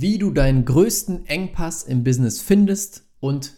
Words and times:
wie 0.00 0.18
du 0.18 0.32
deinen 0.32 0.64
größten 0.64 1.26
Engpass 1.26 1.84
im 1.84 2.02
Business 2.02 2.40
findest 2.40 3.04
und 3.20 3.52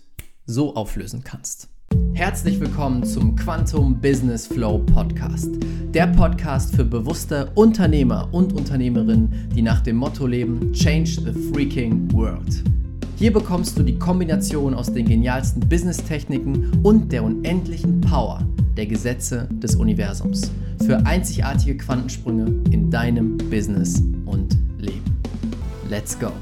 so 0.44 0.76
auflösen 0.76 1.24
kannst. 1.24 1.68
Herzlich 2.12 2.60
willkommen 2.60 3.04
zum 3.04 3.36
Quantum 3.36 3.98
Business 4.02 4.46
Flow 4.46 4.78
Podcast. 4.80 5.48
Der 5.94 6.08
Podcast 6.08 6.76
für 6.76 6.84
bewusste 6.84 7.50
Unternehmer 7.54 8.28
und 8.32 8.52
Unternehmerinnen, 8.52 9.48
die 9.54 9.62
nach 9.62 9.80
dem 9.80 9.96
Motto 9.96 10.26
leben: 10.26 10.72
Change 10.74 11.22
the 11.24 11.32
freaking 11.52 12.12
world. 12.12 12.62
Hier 13.16 13.32
bekommst 13.32 13.78
du 13.78 13.82
die 13.82 13.98
Kombination 13.98 14.74
aus 14.74 14.92
den 14.92 15.08
genialsten 15.08 15.66
Business-Techniken 15.66 16.82
und 16.82 17.12
der 17.12 17.24
unendlichen 17.24 18.02
Power 18.02 18.46
der 18.76 18.84
Gesetze 18.84 19.48
des 19.52 19.74
Universums 19.74 20.50
für 20.84 20.98
einzigartige 21.06 21.78
Quantensprünge 21.78 22.62
in 22.72 22.90
deinem 22.90 23.38
Business. 23.38 24.02
Let's 25.88 26.18
go! 26.18 26.32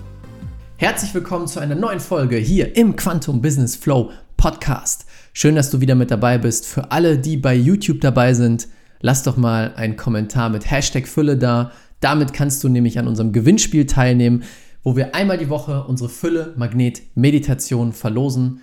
Herzlich 0.78 1.12
willkommen 1.12 1.46
zu 1.46 1.60
einer 1.60 1.74
neuen 1.74 2.00
Folge 2.00 2.36
hier 2.36 2.76
im 2.76 2.96
Quantum 2.96 3.42
Business 3.42 3.76
Flow 3.76 4.10
Podcast. 4.38 5.04
Schön, 5.34 5.54
dass 5.54 5.70
du 5.70 5.82
wieder 5.82 5.94
mit 5.94 6.10
dabei 6.10 6.38
bist. 6.38 6.66
Für 6.66 6.90
alle, 6.92 7.18
die 7.18 7.36
bei 7.36 7.54
YouTube 7.54 8.00
dabei 8.00 8.32
sind, 8.32 8.68
lass 9.00 9.22
doch 9.22 9.36
mal 9.36 9.74
einen 9.76 9.96
Kommentar 9.96 10.48
mit 10.48 10.70
Hashtag 10.70 11.06
Fülle 11.06 11.36
da. 11.36 11.72
Damit 12.00 12.32
kannst 12.32 12.64
du 12.64 12.70
nämlich 12.70 12.98
an 12.98 13.06
unserem 13.06 13.32
Gewinnspiel 13.32 13.84
teilnehmen, 13.84 14.44
wo 14.82 14.96
wir 14.96 15.14
einmal 15.14 15.36
die 15.36 15.50
Woche 15.50 15.84
unsere 15.84 16.08
Fülle 16.08 16.54
Magnet 16.56 17.02
Meditation 17.14 17.92
verlosen. 17.92 18.62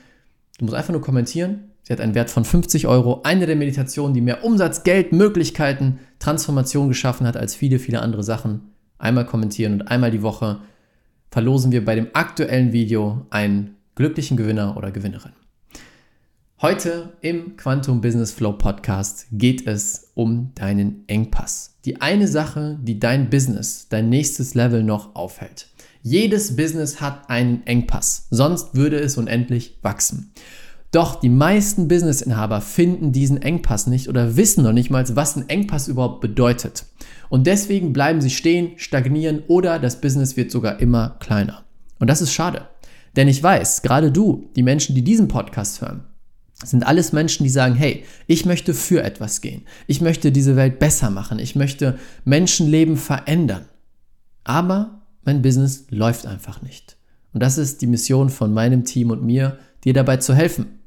Du 0.58 0.66
musst 0.66 0.76
einfach 0.76 0.94
nur 0.94 1.02
kommentieren. 1.02 1.66
Sie 1.84 1.94
hat 1.94 2.02
einen 2.02 2.16
Wert 2.16 2.32
von 2.32 2.44
50 2.44 2.88
Euro. 2.88 3.22
Eine 3.24 3.46
der 3.46 3.56
Meditationen, 3.56 4.16
die 4.16 4.22
mehr 4.22 4.44
Umsatz, 4.44 4.82
Geld, 4.84 5.12
Möglichkeiten, 5.12 6.00
Transformation 6.18 6.88
geschaffen 6.88 7.28
hat 7.28 7.38
als 7.38 7.54
viele, 7.54 7.78
viele 7.78 8.02
andere 8.02 8.24
Sachen. 8.24 8.72
Einmal 8.98 9.26
kommentieren 9.26 9.74
und 9.74 9.82
einmal 9.88 10.10
die 10.10 10.24
Woche 10.24 10.62
verlosen 11.32 11.72
wir 11.72 11.84
bei 11.84 11.96
dem 11.96 12.10
aktuellen 12.14 12.74
Video 12.74 13.26
einen 13.30 13.78
glücklichen 13.96 14.36
Gewinner 14.36 14.76
oder 14.76 14.92
Gewinnerin. 14.92 15.32
Heute 16.62 17.14
im 17.22 17.56
Quantum 17.56 18.02
Business 18.02 18.34
Flow 18.34 18.52
Podcast 18.52 19.28
geht 19.32 19.66
es 19.66 20.12
um 20.14 20.52
deinen 20.54 21.06
Engpass. 21.08 21.80
Die 21.86 22.02
eine 22.02 22.28
Sache, 22.28 22.78
die 22.84 23.00
dein 23.00 23.30
Business, 23.30 23.88
dein 23.90 24.10
nächstes 24.10 24.54
Level 24.54 24.84
noch 24.84 25.16
aufhält. 25.16 25.70
Jedes 26.04 26.56
Business 26.56 27.00
hat 27.00 27.30
einen 27.30 27.66
Engpass, 27.66 28.28
sonst 28.30 28.76
würde 28.76 29.00
es 29.00 29.18
unendlich 29.18 29.80
wachsen. 29.82 30.34
Doch 30.92 31.16
die 31.16 31.30
meisten 31.30 31.88
Businessinhaber 31.88 32.60
finden 32.60 33.14
diesen 33.14 33.42
Engpass 33.42 33.88
nicht 33.88 34.10
oder 34.10 34.36
wissen 34.36 34.64
noch 34.64 34.74
nicht 34.74 34.90
mal, 34.90 35.06
was 35.16 35.38
ein 35.38 35.48
Engpass 35.48 35.88
überhaupt 35.88 36.20
bedeutet. 36.20 36.86
Und 37.30 37.48
deswegen 37.48 37.94
bleiben 37.94 38.20
sie 38.20 38.30
stehen, 38.30 38.74
stagnieren 38.78 39.44
oder 39.48 39.80
das 39.80 40.02
Business 40.02 40.36
wird 40.36 40.52
sogar 40.52 40.82
immer 40.82 41.16
kleiner. 41.22 41.64
Und 42.00 42.10
das 42.10 42.22
ist 42.22 42.34
schade. 42.34 42.68
Denn 43.16 43.30
ich 43.30 43.42
weiß, 43.42 43.84
gerade 43.84 44.12
du, 44.12 44.50
die 44.58 44.64
Menschen, 44.64 44.94
die 44.94 45.04
diesen 45.04 45.30
Podcast 45.30 45.82
hören, 45.82 46.04
sind 46.62 46.86
alles 46.86 47.14
Menschen, 47.14 47.44
die 47.44 47.50
sagen, 47.50 47.76
hey, 47.76 48.04
ich 48.28 48.46
möchte 48.46 48.74
für 48.74 49.02
etwas 49.02 49.40
gehen. 49.40 49.64
Ich 49.88 50.02
möchte 50.02 50.32
diese 50.32 50.58
Welt 50.58 50.78
besser 50.80 51.10
machen. 51.10 51.40
Ich 51.40 51.56
möchte 51.56 51.98
Menschenleben 52.26 52.98
verändern. 52.98 53.66
Aber 54.44 55.02
mein 55.24 55.42
Business 55.42 55.86
läuft 55.90 56.26
einfach 56.26 56.62
nicht. 56.62 56.98
Und 57.34 57.42
das 57.42 57.58
ist 57.58 57.82
die 57.82 57.88
Mission 57.88 58.30
von 58.30 58.54
meinem 58.54 58.84
Team 58.84 59.10
und 59.10 59.24
mir, 59.24 59.58
dir 59.84 59.94
dabei 59.94 60.18
zu 60.18 60.36
helfen, 60.36 60.81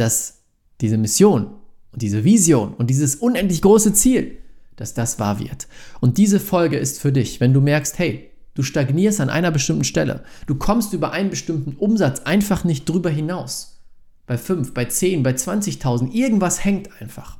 dass 0.00 0.40
diese 0.80 0.98
Mission 0.98 1.46
und 1.92 2.02
diese 2.02 2.24
Vision 2.24 2.74
und 2.74 2.88
dieses 2.88 3.16
unendlich 3.16 3.62
große 3.62 3.92
Ziel 3.92 4.38
dass 4.80 4.94
das 4.94 5.18
wahr 5.18 5.38
wird. 5.38 5.68
Und 6.00 6.16
diese 6.16 6.40
Folge 6.40 6.78
ist 6.78 7.00
für 7.00 7.12
dich, 7.12 7.38
wenn 7.38 7.52
du 7.52 7.60
merkst, 7.60 7.98
hey, 7.98 8.30
du 8.54 8.62
stagnierst 8.62 9.20
an 9.20 9.28
einer 9.28 9.50
bestimmten 9.50 9.84
Stelle, 9.84 10.24
du 10.46 10.54
kommst 10.54 10.94
über 10.94 11.12
einen 11.12 11.28
bestimmten 11.28 11.76
Umsatz 11.76 12.20
einfach 12.20 12.64
nicht 12.64 12.88
drüber 12.88 13.10
hinaus. 13.10 13.78
Bei 14.26 14.38
5, 14.38 14.72
bei 14.72 14.86
10, 14.86 15.22
bei 15.22 15.32
20.000, 15.32 16.12
irgendwas 16.12 16.64
hängt 16.64 16.88
einfach. 16.98 17.38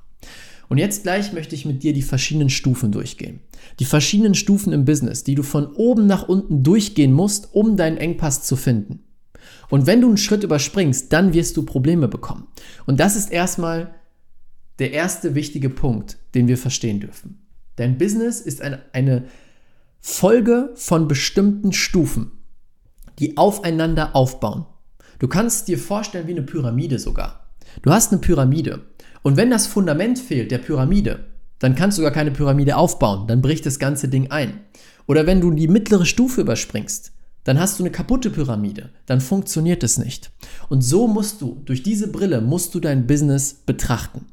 Und 0.69 0.77
jetzt 0.77 1.05
gleich 1.05 1.33
möchte 1.33 1.55
ich 1.55 1.65
mit 1.65 1.83
dir 1.83 1.95
die 1.95 2.03
verschiedenen 2.03 2.51
Stufen 2.51 2.93
durchgehen. 2.93 3.41
Die 3.79 3.87
verschiedenen 3.87 4.35
Stufen 4.35 4.75
im 4.75 4.85
Business, 4.85 5.25
die 5.25 5.35
du 5.35 5.43
von 5.43 5.67
oben 5.75 6.07
nach 6.07 6.29
unten 6.29 6.63
durchgehen 6.63 7.13
musst, 7.13 7.55
um 7.55 7.77
deinen 7.79 7.97
Engpass 7.97 8.43
zu 8.43 8.55
finden. 8.55 9.01
Und 9.71 9.87
wenn 9.87 10.01
du 10.01 10.09
einen 10.09 10.17
Schritt 10.17 10.45
überspringst, 10.45 11.13
dann 11.13 11.33
wirst 11.33 11.57
du 11.57 11.65
Probleme 11.65 12.09
bekommen. 12.09 12.49
Und 12.87 13.01
das 13.01 13.17
ist 13.17 13.33
erstmal 13.33 13.95
der 14.79 14.93
erste 14.93 15.35
wichtige 15.35 15.71
Punkt, 15.71 16.19
den 16.35 16.49
wir 16.49 16.59
verstehen 16.59 17.01
dürfen. 17.01 17.47
Dein 17.77 17.97
Business 17.97 18.41
ist 18.41 18.61
eine, 18.61 18.81
eine 18.93 19.25
Folge 20.01 20.71
von 20.75 21.09
bestimmten 21.09 21.73
Stufen, 21.73 22.33
die 23.19 23.37
aufeinander 23.37 24.17
aufbauen. 24.17 24.67
Du 25.19 25.29
kannst 25.29 25.69
dir 25.69 25.79
vorstellen 25.79 26.27
wie 26.27 26.33
eine 26.33 26.43
Pyramide 26.43 26.99
sogar. 26.99 27.55
Du 27.83 27.91
hast 27.91 28.11
eine 28.11 28.21
Pyramide 28.21 28.87
und 29.23 29.37
wenn 29.37 29.51
das 29.51 29.67
Fundament 29.67 30.19
fehlt 30.19 30.51
der 30.51 30.59
Pyramide, 30.59 31.27
dann 31.59 31.75
kannst 31.75 31.99
du 31.99 32.03
gar 32.03 32.11
keine 32.11 32.31
Pyramide 32.31 32.77
aufbauen, 32.77 33.29
dann 33.29 33.43
bricht 33.43 33.67
das 33.67 33.79
ganze 33.79 34.09
Ding 34.09 34.31
ein. 34.31 34.61
Oder 35.07 35.27
wenn 35.27 35.41
du 35.41 35.51
die 35.51 35.69
mittlere 35.69 36.07
Stufe 36.07 36.41
überspringst, 36.41 37.13
dann 37.45 37.59
hast 37.59 37.79
du 37.79 37.83
eine 37.83 37.91
kaputte 37.91 38.31
Pyramide, 38.31 38.91
dann 39.07 39.21
funktioniert 39.21 39.83
es 39.83 39.99
nicht. 39.99 40.31
Und 40.69 40.83
so 40.83 41.07
musst 41.07 41.41
du, 41.41 41.63
durch 41.65 41.83
diese 41.83 42.09
Brille 42.09 42.41
musst 42.41 42.75
du 42.75 42.81
dein 42.81 43.07
Business 43.07 43.55
betrachten. 43.55 44.27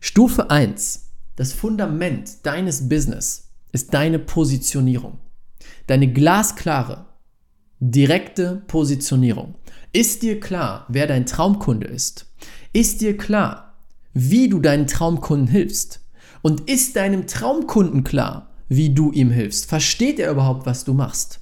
Stufe 0.00 0.50
1, 0.50 1.10
das 1.36 1.52
Fundament 1.52 2.44
deines 2.44 2.88
Business 2.88 3.48
ist 3.72 3.94
deine 3.94 4.18
Positionierung. 4.18 5.18
Deine 5.86 6.12
glasklare, 6.12 7.06
direkte 7.80 8.62
Positionierung. 8.66 9.54
Ist 9.92 10.22
dir 10.22 10.40
klar, 10.40 10.86
wer 10.88 11.06
dein 11.06 11.26
Traumkunde 11.26 11.86
ist? 11.86 12.26
Ist 12.72 13.00
dir 13.00 13.16
klar, 13.16 13.74
wie 14.12 14.48
du 14.48 14.60
deinen 14.60 14.86
Traumkunden 14.86 15.48
hilfst? 15.48 16.00
Und 16.42 16.68
ist 16.68 16.96
deinem 16.96 17.26
Traumkunden 17.26 18.04
klar, 18.04 18.50
wie 18.68 18.94
du 18.94 19.12
ihm 19.12 19.30
hilfst? 19.30 19.66
Versteht 19.66 20.18
er 20.18 20.30
überhaupt, 20.30 20.66
was 20.66 20.84
du 20.84 20.94
machst? 20.94 21.40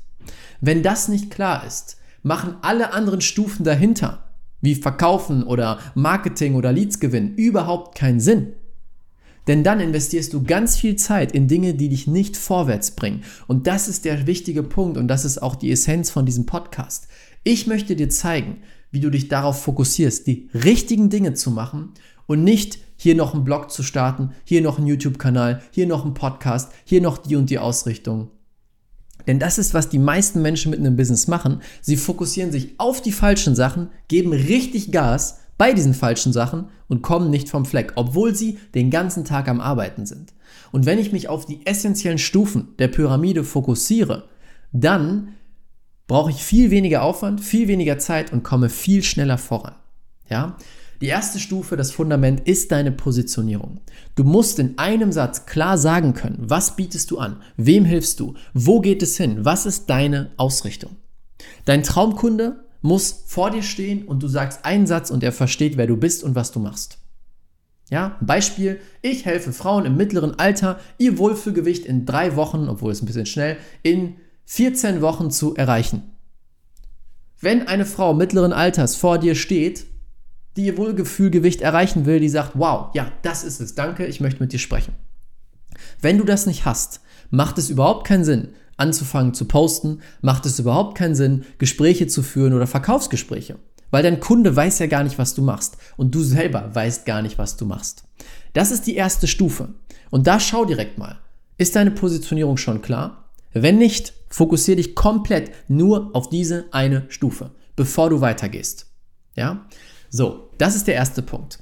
Wenn 0.65 0.85
das 0.85 1.09
nicht 1.09 1.33
klar 1.33 1.67
ist, 1.67 1.97
machen 2.23 2.55
alle 2.63 2.93
anderen 2.93 3.21
Stufen 3.21 3.65
dahinter 3.65 4.29
wie 4.61 4.77
Verkaufen 4.77 5.43
oder 5.43 5.81
Marketing 5.97 6.55
oder 6.55 6.73
Leads 6.73 7.01
gewinnen, 7.01 7.35
überhaupt 7.35 7.99
keinen 7.99 8.21
Sinn. 8.21 8.53
Denn 9.49 9.65
dann 9.65 9.81
investierst 9.81 10.33
du 10.33 10.45
ganz 10.45 10.77
viel 10.77 10.95
Zeit 10.95 11.33
in 11.33 11.49
Dinge, 11.49 11.75
die 11.75 11.89
dich 11.89 12.07
nicht 12.07 12.37
vorwärts 12.37 12.93
bringen. 12.93 13.25
Und 13.49 13.67
das 13.67 13.89
ist 13.89 14.05
der 14.05 14.29
wichtige 14.29 14.63
Punkt 14.63 14.97
und 14.97 15.09
das 15.09 15.25
ist 15.25 15.43
auch 15.43 15.57
die 15.57 15.73
Essenz 15.73 16.11
von 16.11 16.27
diesem 16.27 16.47
Podcast. 16.47 17.09
Ich 17.43 17.67
möchte 17.67 17.97
dir 17.97 18.09
zeigen, 18.09 18.59
wie 18.93 19.01
du 19.01 19.11
dich 19.11 19.27
darauf 19.27 19.65
fokussierst, 19.65 20.29
die 20.29 20.49
richtigen 20.55 21.11
Dinge 21.11 21.35
zu 21.35 21.51
machen 21.51 21.91
und 22.27 22.45
nicht 22.45 22.79
hier 22.97 23.17
noch 23.17 23.35
einen 23.35 23.43
Blog 23.43 23.73
zu 23.73 23.83
starten, 23.83 24.31
hier 24.45 24.63
noch 24.63 24.79
einen 24.79 24.87
YouTube-Kanal, 24.87 25.61
hier 25.73 25.89
noch 25.89 26.05
einen 26.05 26.15
Podcast, 26.15 26.71
hier 26.85 27.01
noch 27.01 27.19
die 27.19 27.35
und 27.35 27.51
die 27.51 27.59
Ausrichtung. 27.59 28.31
Denn 29.27 29.39
das 29.39 29.59
ist, 29.59 29.75
was 29.75 29.89
die 29.89 29.99
meisten 29.99 30.43
Menschen 30.43 30.71
mit 30.71 30.81
einem 30.81 30.97
Business 30.97 31.29
machen. 31.29 31.61
Sie 31.81 31.97
fokussieren 31.97 32.53
sich 32.53 32.75
auf 32.79 33.01
die 33.01 33.13
falschen 33.13 33.55
Sachen, 33.55 33.89
geben 34.09 34.33
richtig 34.33 34.93
Gas 34.93 35.39
bei 35.59 35.73
diesen 35.73 35.95
falschen 35.95 36.33
Sachen 36.33 36.67
und 36.89 37.03
kommen 37.03 37.31
nicht 37.31 37.49
vom 37.49 37.65
Fleck, 37.65 37.93
obwohl 37.95 38.35
sie 38.35 38.59
den 38.75 38.91
ganzen 38.91 39.25
Tag 39.25 39.49
am 39.49 39.61
Arbeiten 39.61 40.07
sind. 40.07 40.33
Und 40.73 40.87
wenn 40.87 40.99
ich 40.99 41.13
mich 41.13 41.29
auf 41.29 41.47
die 41.47 41.65
essentiellen 41.67 42.19
Stufen 42.19 42.69
der 42.79 42.89
Pyramide 42.89 43.45
fokussiere, 43.45 44.29
dann 44.73 45.35
brauche 46.07 46.31
ich 46.31 46.43
viel 46.43 46.71
weniger 46.71 47.03
Aufwand, 47.03 47.41
viel 47.41 47.69
weniger 47.69 47.99
Zeit 47.99 48.33
und 48.33 48.43
komme 48.43 48.69
viel 48.69 49.03
schneller 49.03 49.39
voran. 49.39 49.75
Ja? 50.29 50.57
Die 51.03 51.09
erste 51.09 51.41
Stufe, 51.41 51.77
das 51.77 51.91
Fundament, 51.91 52.47
ist 52.47 52.71
deine 52.71 52.93
Positionierung. 52.93 53.81
Du 54.15 54.23
musst 54.23 54.61
in 54.61 54.79
einem 54.79 55.11
Satz 55.11 55.47
klar 55.47 55.77
sagen 55.77 56.15
können, 56.15 56.39
was 56.39 56.77
bietest 56.77 57.11
du 57.11 57.19
an, 57.19 57.43
wem 57.57 57.85
hilfst 57.85 58.21
du, 58.21 58.35
wo 58.55 58.81
geht 58.81 59.03
es 59.03 59.17
hin, 59.17 59.45
was 59.45 59.67
ist 59.67 59.91
deine 59.91 60.31
Ausrichtung. 60.37 60.95
Dein 61.65 61.83
Traumkunde 61.83 62.65
muss 62.83 63.25
vor 63.27 63.51
dir 63.51 63.65
stehen 63.65 64.05
und 64.05 64.23
du 64.23 64.29
sagst 64.29 64.65
einen 64.65 64.87
Satz 64.87 65.11
und 65.11 65.25
er 65.25 65.33
versteht, 65.33 65.77
wer 65.77 65.89
du 65.89 65.97
bist 65.97 66.23
und 66.23 66.37
was 66.37 66.53
du 66.53 66.61
machst. 66.61 66.99
Ja, 67.91 68.17
Beispiel, 68.21 68.79
ich 69.03 69.25
helfe 69.25 69.53
Frauen 69.53 69.87
im 69.87 69.97
mittleren 69.97 70.39
Alter, 70.39 70.79
ihr 70.99 71.19
Wohlfühlgewicht 71.19 71.85
in 71.85 72.07
drei 72.07 72.37
Wochen, 72.37 72.69
obwohl 72.69 72.93
es 72.93 73.03
ein 73.03 73.07
bisschen 73.07 73.27
schnell, 73.27 73.57
in 73.83 74.19
14 74.45 75.01
Wochen 75.01 75.33
zu 75.33 75.57
erreichen. 75.57 76.13
Wenn 77.41 77.67
eine 77.67 77.87
Frau 77.87 78.15
mittleren 78.15 78.53
Alters 78.53 78.95
vor 78.95 79.19
dir 79.19 79.35
steht 79.35 79.87
die 80.57 80.67
ihr 80.67 80.77
Wohlgefühlgewicht 80.77 81.61
erreichen 81.61 82.07
will, 82.07 82.21
die 82.21 82.29
sagt, 82.29 82.53
wow, 82.55 82.91
ja, 82.95 83.11
das 83.23 83.45
ist 83.45 83.61
es, 83.61 83.75
danke, 83.75 84.07
ich 84.07 84.21
möchte 84.21 84.43
mit 84.43 84.53
dir 84.53 84.59
sprechen. 84.59 84.95
Wenn 86.01 86.19
du 86.19 86.25
das 86.25 86.47
nicht 86.47 86.65
hast, 86.65 87.01
macht 87.31 87.59
es 87.59 87.71
überhaupt 87.71 88.07
keinen 88.07 88.25
Sinn, 88.25 88.49
anzufangen 88.77 89.35
zu 89.35 89.47
posten, 89.47 90.01
macht 90.21 90.47
es 90.47 90.59
überhaupt 90.59 90.97
keinen 90.97 91.15
Sinn, 91.15 91.45
Gespräche 91.59 92.07
zu 92.07 92.23
führen 92.23 92.53
oder 92.53 92.67
Verkaufsgespräche. 92.67 93.57
Weil 93.91 94.03
dein 94.03 94.21
Kunde 94.21 94.55
weiß 94.55 94.79
ja 94.79 94.87
gar 94.87 95.05
nicht, 95.05 95.19
was 95.19 95.35
du 95.35 95.43
machst 95.43 95.77
und 95.97 96.15
du 96.15 96.23
selber 96.23 96.75
weißt 96.75 97.05
gar 97.05 97.23
nicht, 97.23 97.39
was 97.39 97.57
du 97.57 97.67
machst. 97.67 98.05
Das 98.55 98.71
ist 98.71 98.87
die 98.87 98.97
erste 98.97 99.27
Stufe. 99.27 99.75
Und 100.11 100.27
da 100.27 100.41
schau 100.41 100.65
direkt 100.65 100.99
mal. 100.99 101.19
Ist 101.59 101.77
deine 101.77 101.91
Positionierung 101.91 102.57
schon 102.57 102.81
klar? 102.81 103.29
Wenn 103.53 103.77
nicht, 103.77 104.15
Fokussiere 104.33 104.77
dich 104.77 104.95
komplett 104.95 105.51
nur 105.69 106.17
auf 106.17 106.31
diese 106.31 106.65
eine 106.73 107.05
Stufe, 107.09 107.51
bevor 107.77 108.09
du 108.09 108.23
weitergehst. 108.23 108.87
Ja? 109.37 109.67
So, 110.15 110.51
das 110.59 110.77
ist 110.77 110.87
der 110.87 110.95
erste 110.95 111.23
Punkt. 111.23 111.59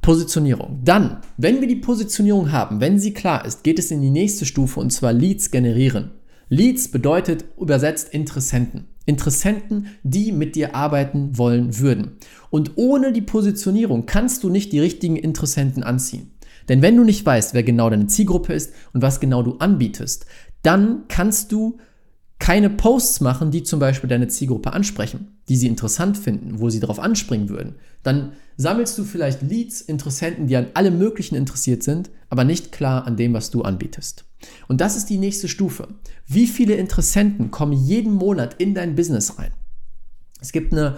Positionierung. 0.00 0.80
Dann, 0.84 1.18
wenn 1.36 1.60
wir 1.60 1.68
die 1.68 1.76
Positionierung 1.76 2.50
haben, 2.50 2.80
wenn 2.80 2.98
sie 2.98 3.12
klar 3.12 3.44
ist, 3.44 3.62
geht 3.62 3.78
es 3.78 3.90
in 3.90 4.00
die 4.00 4.10
nächste 4.10 4.46
Stufe 4.46 4.80
und 4.80 4.90
zwar 4.90 5.12
Leads 5.12 5.50
generieren. 5.50 6.12
Leads 6.48 6.88
bedeutet 6.88 7.44
übersetzt 7.60 8.08
Interessenten. 8.14 8.88
Interessenten, 9.04 9.88
die 10.02 10.32
mit 10.32 10.56
dir 10.56 10.74
arbeiten 10.74 11.36
wollen 11.36 11.78
würden. 11.78 12.12
Und 12.48 12.72
ohne 12.76 13.12
die 13.12 13.20
Positionierung 13.20 14.06
kannst 14.06 14.44
du 14.44 14.48
nicht 14.48 14.72
die 14.72 14.80
richtigen 14.80 15.16
Interessenten 15.16 15.82
anziehen. 15.82 16.30
Denn 16.70 16.80
wenn 16.80 16.96
du 16.96 17.04
nicht 17.04 17.26
weißt, 17.26 17.52
wer 17.52 17.64
genau 17.64 17.90
deine 17.90 18.06
Zielgruppe 18.06 18.54
ist 18.54 18.72
und 18.94 19.02
was 19.02 19.20
genau 19.20 19.42
du 19.42 19.58
anbietest, 19.58 20.24
dann 20.62 21.04
kannst 21.08 21.52
du 21.52 21.76
keine 22.44 22.68
Posts 22.68 23.22
machen, 23.22 23.50
die 23.50 23.62
zum 23.62 23.80
Beispiel 23.80 24.10
deine 24.10 24.28
Zielgruppe 24.28 24.74
ansprechen, 24.74 25.38
die 25.48 25.56
sie 25.56 25.66
interessant 25.66 26.18
finden, 26.18 26.60
wo 26.60 26.68
sie 26.68 26.78
darauf 26.78 26.98
anspringen 26.98 27.48
würden. 27.48 27.76
Dann 28.02 28.32
sammelst 28.58 28.98
du 28.98 29.04
vielleicht 29.04 29.40
Leads, 29.40 29.80
Interessenten, 29.80 30.46
die 30.46 30.56
an 30.56 30.66
allem 30.74 30.98
Möglichen 30.98 31.36
interessiert 31.36 31.82
sind, 31.82 32.10
aber 32.28 32.44
nicht 32.44 32.70
klar 32.70 33.06
an 33.06 33.16
dem, 33.16 33.32
was 33.32 33.50
du 33.50 33.62
anbietest. 33.62 34.26
Und 34.68 34.82
das 34.82 34.94
ist 34.94 35.08
die 35.08 35.16
nächste 35.16 35.48
Stufe. 35.48 35.88
Wie 36.26 36.46
viele 36.46 36.74
Interessenten 36.74 37.50
kommen 37.50 37.72
jeden 37.72 38.12
Monat 38.12 38.56
in 38.58 38.74
dein 38.74 38.94
Business 38.94 39.38
rein? 39.38 39.52
Es 40.38 40.52
gibt 40.52 40.74
eine 40.74 40.96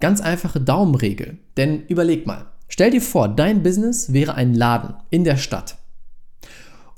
ganz 0.00 0.22
einfache 0.22 0.58
Daumenregel, 0.62 1.36
denn 1.58 1.84
überleg 1.88 2.26
mal, 2.26 2.46
stell 2.68 2.92
dir 2.92 3.02
vor, 3.02 3.28
dein 3.28 3.62
Business 3.62 4.14
wäre 4.14 4.36
ein 4.36 4.54
Laden 4.54 4.94
in 5.10 5.24
der 5.24 5.36
Stadt. 5.36 5.76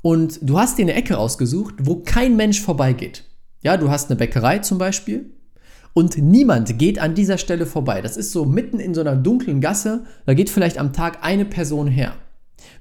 Und 0.01 0.39
du 0.41 0.57
hast 0.57 0.77
dir 0.77 0.83
eine 0.83 0.93
Ecke 0.93 1.17
ausgesucht, 1.17 1.75
wo 1.81 1.97
kein 1.97 2.37
Mensch 2.37 2.61
vorbeigeht. 2.61 3.25
Ja, 3.65 3.77
du 3.77 3.89
hast 3.89 4.11
eine 4.11 4.15
Bäckerei 4.15 4.59
zum 4.59 4.77
Beispiel 4.77 5.31
und 5.93 6.19
niemand 6.19 6.77
geht 6.77 6.99
an 6.99 7.15
dieser 7.15 7.39
Stelle 7.39 7.65
vorbei. 7.65 8.03
Das 8.03 8.15
ist 8.15 8.31
so 8.31 8.45
mitten 8.45 8.79
in 8.79 8.93
so 8.93 9.01
einer 9.01 9.15
dunklen 9.15 9.59
Gasse, 9.59 10.05
da 10.27 10.35
geht 10.35 10.51
vielleicht 10.51 10.77
am 10.77 10.93
Tag 10.93 11.23
eine 11.23 11.45
Person 11.45 11.87
her. 11.87 12.13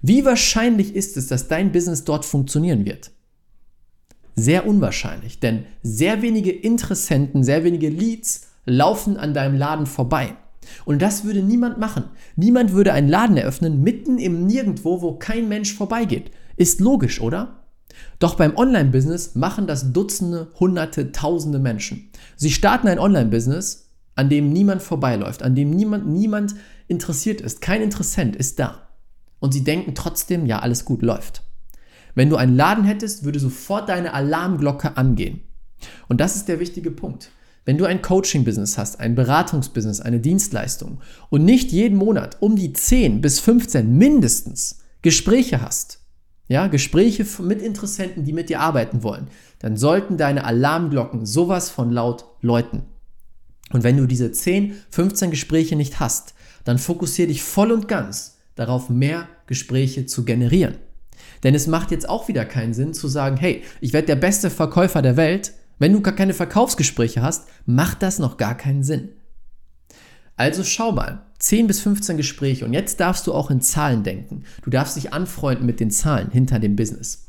Wie 0.02 0.26
wahrscheinlich 0.26 0.94
ist 0.94 1.16
es, 1.16 1.26
dass 1.26 1.48
dein 1.48 1.72
Business 1.72 2.04
dort 2.04 2.26
funktionieren 2.26 2.84
wird? 2.84 3.12
Sehr 4.36 4.66
unwahrscheinlich, 4.66 5.40
denn 5.40 5.64
sehr 5.82 6.20
wenige 6.20 6.52
Interessenten, 6.52 7.44
sehr 7.44 7.64
wenige 7.64 7.88
Leads 7.88 8.48
laufen 8.66 9.16
an 9.16 9.32
deinem 9.32 9.56
Laden 9.56 9.86
vorbei. 9.86 10.36
Und 10.84 11.00
das 11.00 11.24
würde 11.24 11.42
niemand 11.42 11.78
machen. 11.78 12.04
Niemand 12.36 12.72
würde 12.74 12.92
einen 12.92 13.08
Laden 13.08 13.38
eröffnen 13.38 13.82
mitten 13.82 14.18
im 14.18 14.46
Nirgendwo, 14.46 15.00
wo 15.00 15.14
kein 15.14 15.48
Mensch 15.48 15.72
vorbeigeht. 15.72 16.30
Ist 16.58 16.80
logisch, 16.80 17.22
oder? 17.22 17.63
Doch 18.18 18.34
beim 18.34 18.56
Online-Business 18.56 19.34
machen 19.34 19.66
das 19.66 19.92
Dutzende, 19.92 20.48
Hunderte, 20.58 21.12
Tausende 21.12 21.58
Menschen. 21.58 22.10
Sie 22.36 22.50
starten 22.50 22.88
ein 22.88 22.98
Online-Business, 22.98 23.90
an 24.14 24.28
dem 24.28 24.52
niemand 24.52 24.82
vorbeiläuft, 24.82 25.42
an 25.42 25.54
dem 25.54 25.70
niemand, 25.70 26.06
niemand 26.06 26.54
interessiert 26.88 27.40
ist. 27.40 27.60
Kein 27.60 27.82
Interessent 27.82 28.36
ist 28.36 28.58
da. 28.58 28.88
Und 29.40 29.52
sie 29.52 29.64
denken 29.64 29.94
trotzdem, 29.94 30.46
ja, 30.46 30.60
alles 30.60 30.84
gut 30.84 31.02
läuft. 31.02 31.42
Wenn 32.14 32.30
du 32.30 32.36
einen 32.36 32.56
Laden 32.56 32.84
hättest, 32.84 33.24
würde 33.24 33.40
sofort 33.40 33.88
deine 33.88 34.14
Alarmglocke 34.14 34.96
angehen. 34.96 35.40
Und 36.08 36.20
das 36.20 36.36
ist 36.36 36.48
der 36.48 36.60
wichtige 36.60 36.90
Punkt. 36.90 37.30
Wenn 37.64 37.78
du 37.78 37.86
ein 37.86 38.02
Coaching-Business 38.02 38.78
hast, 38.78 39.00
ein 39.00 39.14
Beratungsbusiness, 39.14 40.00
eine 40.00 40.20
Dienstleistung 40.20 41.00
und 41.30 41.44
nicht 41.44 41.72
jeden 41.72 41.96
Monat 41.96 42.36
um 42.40 42.56
die 42.56 42.72
10 42.72 43.20
bis 43.20 43.40
15 43.40 43.96
mindestens 43.96 44.80
Gespräche 45.02 45.62
hast, 45.62 46.03
ja, 46.48 46.66
Gespräche 46.66 47.26
mit 47.42 47.62
Interessenten, 47.62 48.24
die 48.24 48.32
mit 48.32 48.48
dir 48.48 48.60
arbeiten 48.60 49.02
wollen, 49.02 49.28
dann 49.60 49.76
sollten 49.76 50.16
deine 50.16 50.44
Alarmglocken 50.44 51.24
sowas 51.24 51.70
von 51.70 51.90
laut 51.90 52.26
läuten. 52.40 52.82
Und 53.72 53.82
wenn 53.82 53.96
du 53.96 54.06
diese 54.06 54.30
10, 54.30 54.74
15 54.90 55.30
Gespräche 55.30 55.74
nicht 55.74 56.00
hast, 56.00 56.34
dann 56.64 56.78
fokussiere 56.78 57.28
dich 57.28 57.42
voll 57.42 57.72
und 57.72 57.88
ganz 57.88 58.38
darauf, 58.54 58.88
mehr 58.88 59.28
Gespräche 59.46 60.06
zu 60.06 60.24
generieren. 60.24 60.76
Denn 61.42 61.54
es 61.54 61.66
macht 61.66 61.90
jetzt 61.90 62.08
auch 62.08 62.28
wieder 62.28 62.44
keinen 62.44 62.74
Sinn 62.74 62.94
zu 62.94 63.08
sagen, 63.08 63.36
hey, 63.36 63.62
ich 63.80 63.92
werde 63.92 64.06
der 64.06 64.16
beste 64.16 64.50
Verkäufer 64.50 65.02
der 65.02 65.16
Welt. 65.16 65.52
Wenn 65.78 65.92
du 65.92 66.00
gar 66.00 66.14
keine 66.14 66.34
Verkaufsgespräche 66.34 67.22
hast, 67.22 67.48
macht 67.66 68.02
das 68.02 68.18
noch 68.18 68.36
gar 68.36 68.56
keinen 68.56 68.82
Sinn. 68.82 69.10
Also 70.36 70.64
schau 70.64 70.92
mal, 70.92 71.26
10 71.44 71.66
bis 71.66 71.80
15 71.80 72.16
Gespräche 72.16 72.64
und 72.64 72.72
jetzt 72.72 73.00
darfst 73.00 73.26
du 73.26 73.34
auch 73.34 73.50
in 73.50 73.60
Zahlen 73.60 74.02
denken. 74.02 74.44
Du 74.62 74.70
darfst 74.70 74.96
dich 74.96 75.12
anfreunden 75.12 75.66
mit 75.66 75.78
den 75.78 75.90
Zahlen 75.90 76.30
hinter 76.30 76.58
dem 76.58 76.74
Business. 76.74 77.26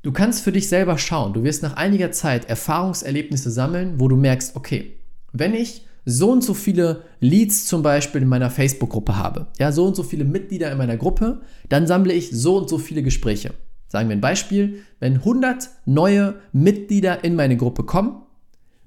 Du 0.00 0.10
kannst 0.10 0.42
für 0.42 0.52
dich 0.52 0.70
selber 0.70 0.96
schauen. 0.96 1.34
Du 1.34 1.44
wirst 1.44 1.62
nach 1.62 1.74
einiger 1.74 2.12
Zeit 2.12 2.48
Erfahrungserlebnisse 2.48 3.50
sammeln, 3.50 4.00
wo 4.00 4.08
du 4.08 4.16
merkst, 4.16 4.56
okay, 4.56 4.94
wenn 5.34 5.52
ich 5.52 5.84
so 6.06 6.32
und 6.32 6.42
so 6.42 6.54
viele 6.54 7.02
Leads 7.20 7.66
zum 7.66 7.82
Beispiel 7.82 8.22
in 8.22 8.28
meiner 8.28 8.48
Facebook-Gruppe 8.48 9.18
habe, 9.18 9.48
ja, 9.58 9.70
so 9.70 9.86
und 9.86 9.96
so 9.96 10.02
viele 10.02 10.24
Mitglieder 10.24 10.72
in 10.72 10.78
meiner 10.78 10.96
Gruppe, 10.96 11.42
dann 11.68 11.86
sammle 11.86 12.14
ich 12.14 12.30
so 12.30 12.56
und 12.56 12.70
so 12.70 12.78
viele 12.78 13.02
Gespräche. 13.02 13.52
Sagen 13.88 14.08
wir 14.08 14.16
ein 14.16 14.22
Beispiel, 14.22 14.78
wenn 14.98 15.16
100 15.16 15.68
neue 15.84 16.36
Mitglieder 16.54 17.22
in 17.22 17.34
meine 17.34 17.58
Gruppe 17.58 17.82
kommen, 17.82 18.22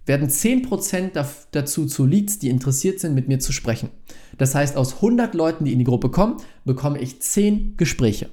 werden 0.06 0.30
10% 0.30 1.12
dazu 1.52 1.86
zu 1.86 2.06
Leads, 2.06 2.40
die 2.40 2.50
interessiert 2.50 3.00
sind, 3.00 3.16
mit 3.16 3.28
mir 3.28 3.40
zu 3.40 3.52
sprechen. 3.52 3.90
Das 4.38 4.56
heißt, 4.56 4.76
aus 4.76 4.96
100 4.96 5.34
Leuten, 5.34 5.66
die 5.66 5.74
in 5.74 5.80
die 5.80 5.86
Gruppe 5.86 6.10
kommen, 6.10 6.38
bekomme 6.66 7.00
ich 7.00 7.22
10 7.22 7.78
Gespräche. 7.78 8.30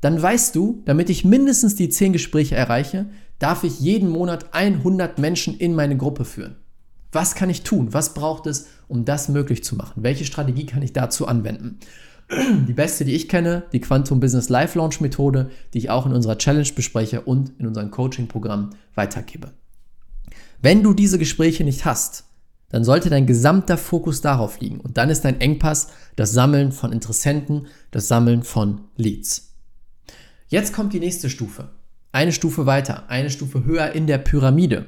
Dann 0.00 0.20
weißt 0.20 0.54
du, 0.54 0.82
damit 0.84 1.10
ich 1.10 1.24
mindestens 1.24 1.74
die 1.74 1.88
10 1.88 2.12
Gespräche 2.12 2.54
erreiche, 2.54 3.06
darf 3.38 3.64
ich 3.64 3.80
jeden 3.80 4.10
Monat 4.10 4.52
100 4.52 5.18
Menschen 5.18 5.56
in 5.58 5.74
meine 5.74 5.96
Gruppe 5.96 6.24
führen. 6.24 6.56
Was 7.10 7.34
kann 7.34 7.50
ich 7.50 7.62
tun? 7.62 7.94
Was 7.94 8.14
braucht 8.14 8.46
es, 8.46 8.66
um 8.86 9.04
das 9.04 9.28
möglich 9.28 9.64
zu 9.64 9.76
machen? 9.76 10.02
Welche 10.02 10.24
Strategie 10.24 10.66
kann 10.66 10.82
ich 10.82 10.92
dazu 10.92 11.26
anwenden? 11.26 11.78
Die 12.68 12.74
beste, 12.74 13.06
die 13.06 13.14
ich 13.14 13.26
kenne, 13.26 13.62
die 13.72 13.80
Quantum 13.80 14.20
Business 14.20 14.50
Life 14.50 14.76
Launch 14.76 15.00
Methode, 15.00 15.50
die 15.72 15.78
ich 15.78 15.88
auch 15.88 16.04
in 16.04 16.12
unserer 16.12 16.36
Challenge 16.36 16.68
bespreche 16.76 17.22
und 17.22 17.52
in 17.58 17.66
unserem 17.66 17.90
Coaching-Programm 17.90 18.70
weitergebe. 18.94 19.52
Wenn 20.60 20.82
du 20.82 20.92
diese 20.92 21.18
Gespräche 21.18 21.62
nicht 21.62 21.84
hast, 21.84 22.24
dann 22.70 22.82
sollte 22.82 23.10
dein 23.10 23.26
gesamter 23.26 23.78
Fokus 23.78 24.20
darauf 24.20 24.60
liegen. 24.60 24.80
Und 24.80 24.96
dann 24.96 25.08
ist 25.08 25.24
dein 25.24 25.40
Engpass 25.40 25.88
das 26.16 26.32
Sammeln 26.32 26.72
von 26.72 26.92
Interessenten, 26.92 27.68
das 27.92 28.08
Sammeln 28.08 28.42
von 28.42 28.80
Leads. 28.96 29.54
Jetzt 30.48 30.72
kommt 30.72 30.92
die 30.92 31.00
nächste 31.00 31.30
Stufe. 31.30 31.70
Eine 32.10 32.32
Stufe 32.32 32.66
weiter, 32.66 33.08
eine 33.08 33.30
Stufe 33.30 33.64
höher 33.64 33.92
in 33.92 34.08
der 34.08 34.18
Pyramide. 34.18 34.86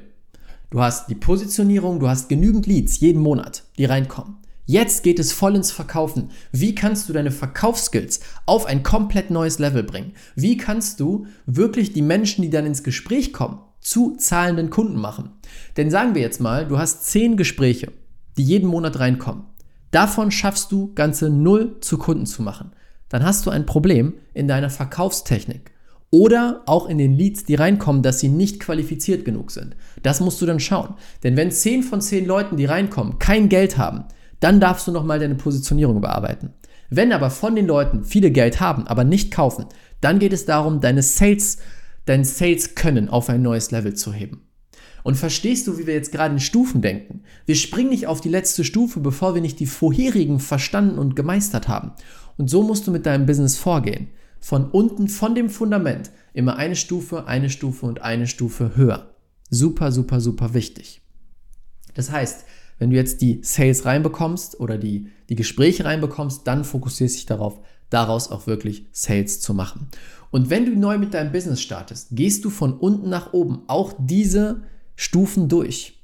Du 0.71 0.81
hast 0.81 1.09
die 1.09 1.15
Positionierung, 1.15 1.99
du 1.99 2.09
hast 2.09 2.27
genügend 2.27 2.67
Leads 2.67 2.99
jeden 2.99 3.21
Monat, 3.21 3.63
die 3.77 3.85
reinkommen. 3.85 4.37
Jetzt 4.65 5.03
geht 5.03 5.19
es 5.19 5.31
voll 5.31 5.55
ins 5.55 5.71
Verkaufen. 5.71 6.31
Wie 6.51 6.75
kannst 6.75 7.07
du 7.07 7.13
deine 7.13 7.31
Verkaufsskills 7.31 8.19
auf 8.45 8.65
ein 8.65 8.83
komplett 8.83 9.31
neues 9.31 9.59
Level 9.59 9.83
bringen? 9.83 10.13
Wie 10.35 10.57
kannst 10.57 10.99
du 10.99 11.27
wirklich 11.45 11.93
die 11.93 12.01
Menschen, 12.01 12.41
die 12.41 12.49
dann 12.49 12.65
ins 12.65 12.83
Gespräch 12.83 13.33
kommen, 13.33 13.59
zu 13.81 14.15
zahlenden 14.15 14.69
Kunden 14.69 14.97
machen? 14.97 15.31
Denn 15.75 15.91
sagen 15.91 16.15
wir 16.15 16.21
jetzt 16.21 16.39
mal, 16.39 16.65
du 16.67 16.77
hast 16.77 17.05
zehn 17.07 17.35
Gespräche, 17.35 17.91
die 18.37 18.43
jeden 18.43 18.69
Monat 18.69 18.99
reinkommen. 18.99 19.43
Davon 19.91 20.31
schaffst 20.31 20.71
du 20.71 20.93
ganze 20.93 21.29
null 21.29 21.77
zu 21.81 21.97
Kunden 21.97 22.25
zu 22.25 22.41
machen. 22.41 22.71
Dann 23.09 23.25
hast 23.25 23.45
du 23.45 23.49
ein 23.49 23.65
Problem 23.65 24.13
in 24.33 24.47
deiner 24.47 24.69
Verkaufstechnik. 24.69 25.71
Oder 26.11 26.61
auch 26.65 26.87
in 26.87 26.97
den 26.97 27.17
Leads, 27.17 27.45
die 27.45 27.55
reinkommen, 27.55 28.03
dass 28.03 28.19
sie 28.19 28.29
nicht 28.29 28.59
qualifiziert 28.59 29.23
genug 29.23 29.51
sind. 29.51 29.75
Das 30.03 30.19
musst 30.19 30.41
du 30.41 30.45
dann 30.45 30.59
schauen. 30.59 30.95
Denn 31.23 31.37
wenn 31.37 31.51
10 31.51 31.83
von 31.83 32.01
10 32.01 32.25
Leuten, 32.25 32.57
die 32.57 32.65
reinkommen, 32.65 33.17
kein 33.19 33.49
Geld 33.49 33.77
haben, 33.77 34.05
dann 34.41 34.59
darfst 34.59 34.87
du 34.87 34.91
nochmal 34.91 35.19
deine 35.19 35.35
Positionierung 35.35 35.97
überarbeiten. 35.97 36.53
Wenn 36.89 37.13
aber 37.13 37.29
von 37.29 37.55
den 37.55 37.67
Leuten 37.67 38.03
viele 38.03 38.31
Geld 38.31 38.59
haben, 38.59 38.87
aber 38.87 39.05
nicht 39.05 39.31
kaufen, 39.31 39.65
dann 40.01 40.19
geht 40.19 40.33
es 40.33 40.45
darum, 40.45 40.81
deine 40.81 41.03
Sales, 41.03 41.59
dein 42.05 42.23
Sales-Können 42.23 43.09
auf 43.09 43.29
ein 43.29 43.41
neues 43.41 43.71
Level 43.71 43.93
zu 43.93 44.13
heben. 44.13 44.47
Und 45.03 45.15
verstehst 45.15 45.67
du, 45.67 45.77
wie 45.77 45.87
wir 45.87 45.93
jetzt 45.93 46.11
gerade 46.11 46.33
in 46.35 46.39
Stufen 46.39 46.81
denken? 46.81 47.23
Wir 47.45 47.55
springen 47.55 47.89
nicht 47.89 48.07
auf 48.07 48.21
die 48.21 48.29
letzte 48.29 48.63
Stufe, 48.63 48.99
bevor 48.99 49.33
wir 49.33 49.41
nicht 49.41 49.59
die 49.59 49.65
vorherigen 49.65 50.39
verstanden 50.39 50.99
und 50.99 51.15
gemeistert 51.15 51.67
haben. 51.67 51.91
Und 52.37 52.49
so 52.49 52.63
musst 52.63 52.87
du 52.87 52.91
mit 52.91 53.05
deinem 53.05 53.25
Business 53.25 53.57
vorgehen 53.57 54.09
von 54.39 54.69
unten, 54.71 55.07
von 55.07 55.35
dem 55.35 55.49
Fundament, 55.49 56.11
immer 56.33 56.57
eine 56.57 56.75
Stufe, 56.75 57.27
eine 57.27 57.49
Stufe 57.49 57.85
und 57.85 58.01
eine 58.01 58.27
Stufe 58.27 58.75
höher. 58.75 59.15
Super, 59.49 59.91
super, 59.91 60.19
super 60.19 60.53
wichtig. 60.53 61.01
Das 61.93 62.11
heißt, 62.11 62.45
wenn 62.79 62.89
du 62.89 62.95
jetzt 62.95 63.21
die 63.21 63.41
Sales 63.43 63.85
reinbekommst 63.85 64.59
oder 64.59 64.77
die, 64.77 65.09
die 65.29 65.35
Gespräche 65.35 65.85
reinbekommst, 65.85 66.47
dann 66.47 66.63
fokussierst 66.63 67.15
dich 67.15 67.25
darauf, 67.27 67.61
daraus 67.91 68.31
auch 68.31 68.47
wirklich 68.47 68.87
Sales 68.91 69.39
zu 69.39 69.53
machen. 69.53 69.87
Und 70.31 70.49
wenn 70.49 70.65
du 70.65 70.75
neu 70.75 70.97
mit 70.97 71.13
deinem 71.13 71.31
Business 71.31 71.61
startest, 71.61 72.07
gehst 72.11 72.43
du 72.43 72.49
von 72.49 72.73
unten 72.73 73.09
nach 73.09 73.33
oben 73.33 73.63
auch 73.67 73.93
diese 73.99 74.63
Stufen 74.95 75.47
durch. 75.47 76.01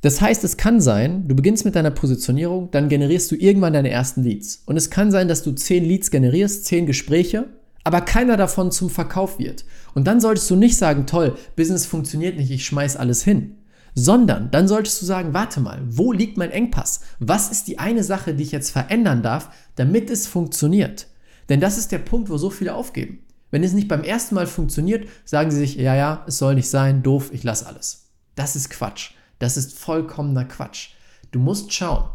Das 0.00 0.20
heißt, 0.20 0.44
es 0.44 0.56
kann 0.56 0.80
sein, 0.80 1.26
du 1.26 1.34
beginnst 1.34 1.64
mit 1.64 1.74
deiner 1.74 1.90
Positionierung, 1.90 2.70
dann 2.70 2.88
generierst 2.88 3.30
du 3.30 3.36
irgendwann 3.36 3.72
deine 3.72 3.90
ersten 3.90 4.22
Leads. 4.22 4.62
Und 4.66 4.76
es 4.76 4.90
kann 4.90 5.10
sein, 5.10 5.26
dass 5.26 5.42
du 5.42 5.52
10 5.52 5.84
Leads 5.84 6.10
generierst, 6.10 6.66
10 6.66 6.86
Gespräche, 6.86 7.46
aber 7.82 8.00
keiner 8.00 8.36
davon 8.36 8.70
zum 8.70 8.90
Verkauf 8.90 9.38
wird. 9.38 9.64
Und 9.94 10.06
dann 10.06 10.20
solltest 10.20 10.48
du 10.50 10.56
nicht 10.56 10.76
sagen, 10.76 11.06
toll, 11.06 11.36
Business 11.56 11.86
funktioniert 11.86 12.36
nicht, 12.36 12.50
ich 12.50 12.64
schmeiß 12.64 12.96
alles 12.96 13.24
hin. 13.24 13.57
Sondern 14.00 14.52
dann 14.52 14.68
solltest 14.68 15.02
du 15.02 15.06
sagen, 15.06 15.34
warte 15.34 15.58
mal, 15.58 15.80
wo 15.84 16.12
liegt 16.12 16.38
mein 16.38 16.52
Engpass? 16.52 17.00
Was 17.18 17.50
ist 17.50 17.66
die 17.66 17.80
eine 17.80 18.04
Sache, 18.04 18.32
die 18.32 18.44
ich 18.44 18.52
jetzt 18.52 18.70
verändern 18.70 19.24
darf, 19.24 19.50
damit 19.74 20.08
es 20.08 20.28
funktioniert? 20.28 21.08
Denn 21.48 21.58
das 21.58 21.78
ist 21.78 21.90
der 21.90 21.98
Punkt, 21.98 22.30
wo 22.30 22.36
so 22.36 22.48
viele 22.48 22.76
aufgeben. 22.76 23.18
Wenn 23.50 23.64
es 23.64 23.72
nicht 23.72 23.88
beim 23.88 24.04
ersten 24.04 24.36
Mal 24.36 24.46
funktioniert, 24.46 25.08
sagen 25.24 25.50
sie 25.50 25.58
sich, 25.58 25.74
ja, 25.74 25.96
ja, 25.96 26.24
es 26.28 26.38
soll 26.38 26.54
nicht 26.54 26.70
sein, 26.70 27.02
doof, 27.02 27.30
ich 27.32 27.42
lasse 27.42 27.66
alles. 27.66 28.12
Das 28.36 28.54
ist 28.54 28.70
Quatsch. 28.70 29.14
Das 29.40 29.56
ist 29.56 29.76
vollkommener 29.76 30.44
Quatsch. 30.44 30.90
Du 31.32 31.40
musst 31.40 31.72
schauen, 31.72 32.08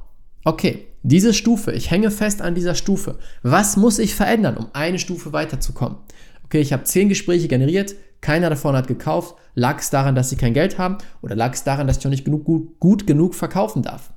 okay, 0.45 0.87
diese 1.01 1.33
Stufe, 1.33 1.73
ich 1.73 1.91
hänge 1.91 2.11
fest 2.11 2.41
an 2.41 2.55
dieser 2.55 2.75
Stufe. 2.75 3.19
Was 3.41 3.75
muss 3.75 3.99
ich 3.99 4.15
verändern, 4.15 4.55
um 4.55 4.67
eine 4.71 4.99
Stufe 4.99 5.33
weiterzukommen? 5.33 5.97
Okay, 6.45 6.61
ich 6.61 6.71
habe 6.71 6.85
zehn 6.85 7.09
Gespräche 7.09 7.49
generiert, 7.49 7.93
keiner 8.23 8.49
davon 8.49 8.75
hat 8.75 8.87
gekauft. 8.87 9.35
Lag 9.53 9.79
es 9.79 9.91
daran, 9.91 10.15
dass 10.15 10.31
sie 10.31 10.35
kein 10.35 10.55
Geld 10.55 10.79
haben 10.79 10.97
oder 11.21 11.35
lag 11.35 11.53
es 11.53 11.63
daran, 11.63 11.85
dass 11.85 11.99
ich 11.99 12.03
noch 12.03 12.09
nicht 12.09 12.25
genug, 12.25 12.45
gut, 12.45 12.79
gut 12.79 13.05
genug 13.05 13.35
verkaufen 13.35 13.83
darf? 13.83 14.11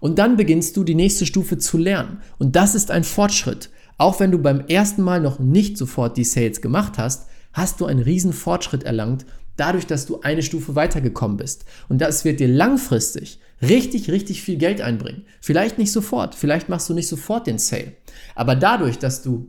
Und 0.00 0.18
dann 0.18 0.36
beginnst 0.36 0.76
du 0.76 0.82
die 0.82 0.94
nächste 0.94 1.26
Stufe 1.26 1.56
zu 1.58 1.78
lernen. 1.78 2.20
Und 2.38 2.56
das 2.56 2.74
ist 2.74 2.90
ein 2.90 3.04
Fortschritt. 3.04 3.70
Auch 3.98 4.18
wenn 4.18 4.32
du 4.32 4.38
beim 4.38 4.60
ersten 4.66 5.02
Mal 5.02 5.20
noch 5.20 5.38
nicht 5.38 5.78
sofort 5.78 6.16
die 6.16 6.24
Sales 6.24 6.60
gemacht 6.60 6.98
hast, 6.98 7.28
hast 7.52 7.80
du 7.80 7.86
einen 7.86 8.02
riesen 8.02 8.32
Fortschritt 8.32 8.82
erlangt, 8.82 9.24
dadurch, 9.56 9.86
dass 9.86 10.04
du 10.04 10.20
eine 10.20 10.42
Stufe 10.42 10.74
weitergekommen 10.74 11.36
bist. 11.36 11.64
Und 11.88 12.00
das 12.00 12.24
wird 12.24 12.40
dir 12.40 12.48
langfristig 12.48 13.40
richtig, 13.62 14.10
richtig 14.10 14.42
viel 14.42 14.56
Geld 14.56 14.80
einbringen. 14.80 15.24
Vielleicht 15.40 15.78
nicht 15.78 15.92
sofort, 15.92 16.34
vielleicht 16.34 16.68
machst 16.68 16.88
du 16.88 16.94
nicht 16.94 17.08
sofort 17.08 17.46
den 17.46 17.58
Sale. 17.58 17.92
Aber 18.34 18.54
dadurch, 18.54 18.98
dass 18.98 19.22
du 19.22 19.48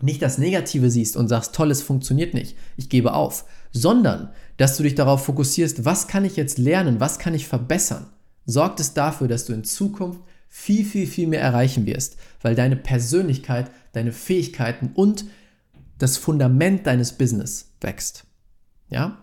nicht 0.00 0.22
das 0.22 0.38
Negative 0.38 0.90
siehst 0.90 1.16
und 1.16 1.28
sagst, 1.28 1.54
toll, 1.54 1.70
es 1.70 1.82
funktioniert 1.82 2.34
nicht, 2.34 2.56
ich 2.76 2.88
gebe 2.88 3.14
auf, 3.14 3.44
sondern 3.72 4.30
dass 4.56 4.76
du 4.76 4.82
dich 4.82 4.94
darauf 4.94 5.24
fokussierst, 5.24 5.84
was 5.84 6.08
kann 6.08 6.24
ich 6.24 6.36
jetzt 6.36 6.58
lernen, 6.58 7.00
was 7.00 7.18
kann 7.18 7.34
ich 7.34 7.46
verbessern, 7.46 8.06
sorgt 8.44 8.80
es 8.80 8.94
dafür, 8.94 9.28
dass 9.28 9.46
du 9.46 9.52
in 9.52 9.64
Zukunft 9.64 10.20
viel, 10.48 10.84
viel, 10.84 11.06
viel 11.06 11.26
mehr 11.26 11.40
erreichen 11.40 11.86
wirst, 11.86 12.16
weil 12.42 12.54
deine 12.54 12.76
Persönlichkeit, 12.76 13.70
deine 13.92 14.12
Fähigkeiten 14.12 14.90
und 14.94 15.26
das 15.98 16.16
Fundament 16.16 16.86
deines 16.86 17.12
Business 17.12 17.72
wächst. 17.80 18.24
Ja? 18.88 19.18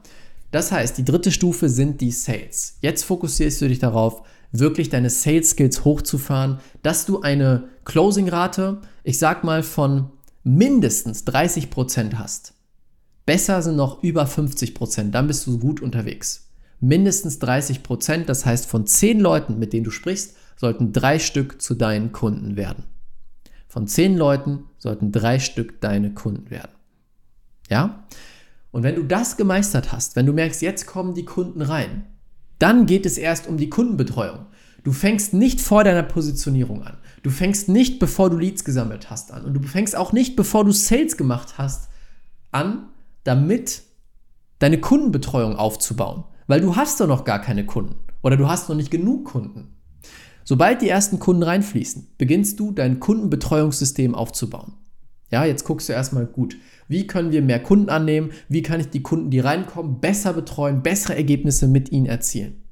Das 0.52 0.72
heißt, 0.72 0.98
die 0.98 1.06
dritte 1.06 1.32
Stufe 1.32 1.70
sind 1.70 2.02
die 2.02 2.12
Sales. 2.12 2.78
Jetzt 2.82 3.04
fokussierst 3.04 3.62
du 3.62 3.68
dich 3.68 3.80
darauf, 3.80 4.24
wirklich 4.52 4.90
deine 4.90 5.10
Sales 5.10 5.52
Skills 5.52 5.84
hochzufahren, 5.84 6.60
dass 6.84 7.06
du 7.06 7.22
eine 7.22 7.70
Closing 7.86 8.30
Rate, 8.30 8.82
ich 9.04 9.18
sag 9.18 9.44
mal 9.44 9.64
von 9.64 10.12
mindestens 10.44 11.26
30% 11.26 12.16
hast. 12.16 12.54
Besser 13.26 13.62
sind 13.62 13.78
noch 13.78 14.04
über 14.04 14.26
50%, 14.26 15.12
dann 15.12 15.28
bist 15.28 15.48
du 15.48 15.58
gut 15.60 15.82
unterwegs. 15.82 16.50
Mindestens 16.80 17.40
30%, 17.42 18.26
das 18.26 18.46
heißt 18.46 18.66
von 18.66 18.86
10 18.86 19.20
Leuten, 19.20 19.58
mit 19.58 19.72
denen 19.72 19.86
du 19.86 19.92
sprichst, 19.92 20.36
sollten 20.58 20.92
drei 20.92 21.20
Stück 21.20 21.62
zu 21.62 21.76
deinen 21.76 22.12
Kunden 22.12 22.58
werden. 22.58 22.84
Von 23.68 23.88
10 23.88 24.18
Leuten 24.18 24.66
sollten 24.78 25.12
drei 25.12 25.40
Stück 25.40 25.80
deine 25.82 26.14
Kunden 26.14 26.50
werden. 26.50 26.72
Ja? 27.70 28.06
Und 28.72 28.84
wenn 28.84 28.96
du 28.96 29.04
das 29.04 29.38
gemeistert 29.38 29.92
hast, 29.92 30.16
wenn 30.16 30.26
du 30.26 30.34
merkst, 30.34 30.62
jetzt 30.62 30.86
kommen 30.86 31.14
die 31.14 31.26
Kunden 31.26 31.62
rein, 31.62 32.06
dann 32.60 32.86
geht 32.86 33.06
es 33.06 33.18
erst 33.18 33.48
um 33.48 33.58
die 33.58 33.70
Kundenbetreuung. 33.70 34.46
Du 34.84 34.92
fängst 34.92 35.34
nicht 35.34 35.62
vor 35.62 35.84
deiner 35.84 36.04
Positionierung 36.04 36.84
an. 36.84 36.98
Du 37.24 37.30
fängst 37.30 37.70
nicht, 37.70 38.00
bevor 38.00 38.30
du 38.30 38.38
Leads 38.38 38.66
gesammelt 38.66 39.10
hast, 39.10 39.32
an. 39.32 39.46
Und 39.46 39.54
du 39.54 39.64
fängst 39.64 39.96
auch 39.96 40.12
nicht, 40.12 40.36
bevor 40.36 40.66
du 40.66 40.72
Sales 40.72 41.16
gemacht 41.16 41.58
hast, 41.58 41.90
an, 42.52 42.90
damit 43.24 43.84
deine 44.60 44.80
Kundenbetreuung 44.80 45.56
aufzubauen. 45.56 46.26
Weil 46.48 46.60
du 46.60 46.76
hast 46.76 47.00
doch 47.00 47.08
noch 47.08 47.24
gar 47.24 47.40
keine 47.40 47.66
Kunden. 47.66 47.96
Oder 48.22 48.36
du 48.36 48.48
hast 48.50 48.68
noch 48.68 48.76
nicht 48.76 48.92
genug 48.92 49.26
Kunden. 49.26 49.76
Sobald 50.44 50.82
die 50.82 50.90
ersten 50.90 51.20
Kunden 51.20 51.44
reinfließen, 51.44 52.10
beginnst 52.18 52.60
du 52.60 52.72
dein 52.72 53.00
Kundenbetreuungssystem 53.00 54.14
aufzubauen. 54.14 54.74
Ja, 55.32 55.46
jetzt 55.46 55.64
guckst 55.64 55.88
du 55.88 55.94
erstmal 55.94 56.26
gut, 56.26 56.58
wie 56.90 57.08
können 57.08 57.32
wir 57.32 57.42
mehr 57.42 57.64
Kunden 57.64 57.90
annehmen, 57.90 58.32
wie 58.50 58.62
kann 58.62 58.82
ich 58.82 58.90
die 58.90 59.02
Kunden, 59.02 59.32
die 59.32 59.40
reinkommen, 59.40 60.02
besser 60.02 60.34
betreuen, 60.34 60.84
bessere 60.84 61.16
Ergebnisse 61.16 61.70
mit 61.70 61.92
ihnen 61.92 62.06
erzielen. 62.06 62.64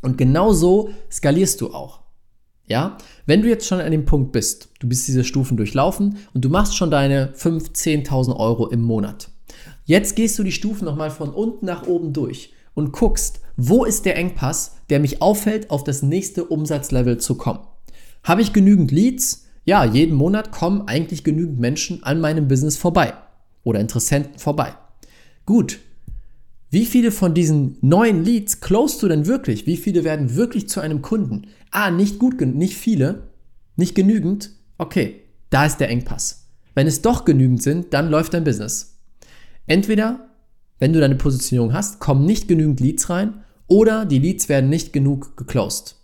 Und 0.00 0.16
genau 0.16 0.52
so 0.52 0.90
skalierst 1.10 1.60
du 1.60 1.74
auch. 1.74 2.03
Ja, 2.66 2.96
wenn 3.26 3.42
du 3.42 3.48
jetzt 3.48 3.66
schon 3.66 3.80
an 3.80 3.90
dem 3.90 4.06
Punkt 4.06 4.32
bist, 4.32 4.70
du 4.80 4.88
bist 4.88 5.06
diese 5.06 5.24
Stufen 5.24 5.56
durchlaufen 5.56 6.16
und 6.32 6.44
du 6.44 6.48
machst 6.48 6.76
schon 6.76 6.90
deine 6.90 7.32
5.000, 7.34 8.06
10.000 8.06 8.36
Euro 8.36 8.68
im 8.68 8.82
Monat. 8.82 9.28
Jetzt 9.84 10.16
gehst 10.16 10.38
du 10.38 10.42
die 10.42 10.52
Stufen 10.52 10.86
nochmal 10.86 11.10
von 11.10 11.28
unten 11.28 11.66
nach 11.66 11.86
oben 11.86 12.14
durch 12.14 12.54
und 12.72 12.92
guckst, 12.92 13.40
wo 13.56 13.84
ist 13.84 14.06
der 14.06 14.16
Engpass, 14.16 14.76
der 14.88 14.98
mich 14.98 15.20
auffällt, 15.20 15.70
auf 15.70 15.84
das 15.84 16.02
nächste 16.02 16.44
Umsatzlevel 16.44 17.18
zu 17.18 17.36
kommen. 17.36 17.60
Habe 18.22 18.40
ich 18.40 18.54
genügend 18.54 18.90
Leads? 18.90 19.46
Ja, 19.66 19.84
jeden 19.84 20.16
Monat 20.16 20.50
kommen 20.50 20.88
eigentlich 20.88 21.22
genügend 21.22 21.60
Menschen 21.60 22.02
an 22.02 22.20
meinem 22.20 22.48
Business 22.48 22.76
vorbei 22.78 23.12
oder 23.62 23.80
Interessenten 23.80 24.38
vorbei. 24.38 24.74
Gut, 25.46 25.80
wie 26.74 26.86
viele 26.86 27.12
von 27.12 27.34
diesen 27.34 27.78
neuen 27.82 28.24
Leads 28.24 28.60
closest 28.60 29.00
du 29.04 29.08
denn 29.08 29.26
wirklich? 29.26 29.64
Wie 29.64 29.76
viele 29.76 30.02
werden 30.02 30.34
wirklich 30.34 30.68
zu 30.68 30.80
einem 30.80 31.02
Kunden? 31.02 31.46
Ah, 31.70 31.92
nicht 31.92 32.18
gut, 32.18 32.40
nicht 32.40 32.76
viele, 32.76 33.28
nicht 33.76 33.94
genügend. 33.94 34.50
Okay, 34.76 35.20
da 35.50 35.66
ist 35.66 35.78
der 35.78 35.88
Engpass. 35.88 36.48
Wenn 36.74 36.88
es 36.88 37.00
doch 37.00 37.24
genügend 37.24 37.62
sind, 37.62 37.94
dann 37.94 38.10
läuft 38.10 38.34
dein 38.34 38.42
Business. 38.42 38.98
Entweder, 39.68 40.28
wenn 40.80 40.92
du 40.92 40.98
deine 40.98 41.14
Positionierung 41.14 41.72
hast, 41.72 42.00
kommen 42.00 42.26
nicht 42.26 42.48
genügend 42.48 42.80
Leads 42.80 43.08
rein 43.08 43.44
oder 43.68 44.04
die 44.04 44.18
Leads 44.18 44.48
werden 44.48 44.68
nicht 44.68 44.92
genug 44.92 45.36
geclosed. 45.36 45.94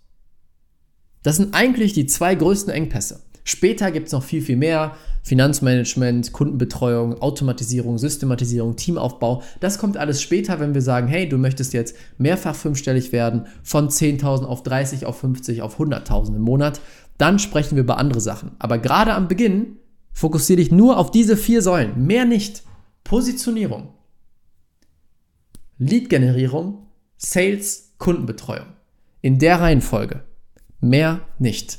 Das 1.24 1.36
sind 1.36 1.52
eigentlich 1.52 1.94
die 1.94 2.06
zwei 2.06 2.36
größten 2.36 2.72
Engpässe. 2.72 3.24
Später 3.42 3.90
gibt 3.90 4.06
es 4.06 4.12
noch 4.12 4.22
viel, 4.22 4.40
viel 4.40 4.56
mehr. 4.56 4.94
Finanzmanagement, 5.22 6.32
Kundenbetreuung, 6.32 7.20
Automatisierung, 7.20 7.98
Systematisierung, 7.98 8.76
Teamaufbau. 8.76 9.42
Das 9.60 9.78
kommt 9.78 9.96
alles 9.96 10.22
später, 10.22 10.60
wenn 10.60 10.74
wir 10.74 10.82
sagen, 10.82 11.08
hey, 11.08 11.28
du 11.28 11.38
möchtest 11.38 11.72
jetzt 11.72 11.94
mehrfach 12.18 12.54
fünfstellig 12.54 13.12
werden, 13.12 13.46
von 13.62 13.88
10.000 13.88 14.44
auf 14.44 14.62
30, 14.62 15.06
auf 15.06 15.18
50, 15.20 15.62
auf 15.62 15.78
100.000 15.78 16.36
im 16.36 16.42
Monat. 16.42 16.80
Dann 17.18 17.38
sprechen 17.38 17.76
wir 17.76 17.82
über 17.82 17.98
andere 17.98 18.20
Sachen. 18.20 18.52
Aber 18.58 18.78
gerade 18.78 19.14
am 19.14 19.28
Beginn 19.28 19.76
fokussiere 20.12 20.56
dich 20.56 20.72
nur 20.72 20.98
auf 20.98 21.10
diese 21.10 21.36
vier 21.36 21.62
Säulen, 21.62 22.06
mehr 22.06 22.24
nicht. 22.24 22.62
Positionierung, 23.04 23.88
Lead-Generierung, 25.78 26.86
Sales, 27.16 27.94
Kundenbetreuung. 27.98 28.66
In 29.22 29.38
der 29.38 29.60
Reihenfolge. 29.60 30.24
Mehr 30.80 31.20
nicht. 31.38 31.78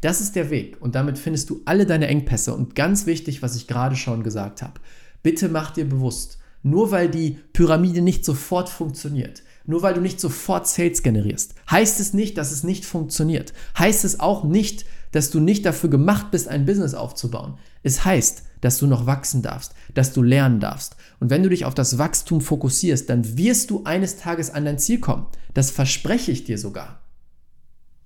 Das 0.00 0.20
ist 0.20 0.34
der 0.34 0.48
Weg 0.50 0.80
und 0.80 0.94
damit 0.94 1.18
findest 1.18 1.50
du 1.50 1.60
alle 1.66 1.84
deine 1.84 2.06
Engpässe 2.06 2.54
und 2.54 2.74
ganz 2.74 3.04
wichtig, 3.04 3.42
was 3.42 3.54
ich 3.54 3.66
gerade 3.66 3.96
schon 3.96 4.22
gesagt 4.22 4.62
habe. 4.62 4.80
Bitte 5.22 5.48
mach 5.48 5.72
dir 5.72 5.86
bewusst, 5.86 6.38
nur 6.62 6.90
weil 6.90 7.10
die 7.10 7.38
Pyramide 7.52 8.00
nicht 8.00 8.24
sofort 8.24 8.70
funktioniert, 8.70 9.42
nur 9.66 9.82
weil 9.82 9.92
du 9.92 10.00
nicht 10.00 10.18
sofort 10.18 10.66
Sales 10.66 11.02
generierst, 11.02 11.54
heißt 11.70 12.00
es 12.00 12.14
nicht, 12.14 12.38
dass 12.38 12.50
es 12.50 12.64
nicht 12.64 12.86
funktioniert. 12.86 13.52
Heißt 13.78 14.04
es 14.04 14.20
auch 14.20 14.44
nicht, 14.44 14.86
dass 15.12 15.30
du 15.30 15.38
nicht 15.38 15.66
dafür 15.66 15.90
gemacht 15.90 16.30
bist, 16.30 16.48
ein 16.48 16.64
Business 16.64 16.94
aufzubauen. 16.94 17.58
Es 17.82 18.04
heißt, 18.04 18.44
dass 18.62 18.78
du 18.78 18.86
noch 18.86 19.06
wachsen 19.06 19.42
darfst, 19.42 19.74
dass 19.94 20.12
du 20.12 20.22
lernen 20.22 20.60
darfst. 20.60 20.96
Und 21.18 21.30
wenn 21.30 21.42
du 21.42 21.48
dich 21.48 21.64
auf 21.64 21.74
das 21.74 21.98
Wachstum 21.98 22.40
fokussierst, 22.40 23.08
dann 23.10 23.36
wirst 23.36 23.70
du 23.70 23.84
eines 23.84 24.16
Tages 24.16 24.50
an 24.50 24.64
dein 24.64 24.78
Ziel 24.78 25.00
kommen. 25.00 25.26
Das 25.52 25.70
verspreche 25.70 26.30
ich 26.30 26.44
dir 26.44 26.58
sogar. 26.58 27.00